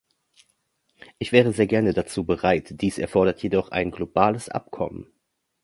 Ich 1.19 1.31
wäre 1.31 1.53
sehr 1.53 1.67
gerne 1.67 1.93
dazu 1.93 2.23
bereit, 2.25 2.73
dies 2.81 2.97
erfordert 2.97 3.43
jedoch 3.43 3.69
ein 3.69 3.91
globales 3.91 4.49
Abkommen. 4.49 5.05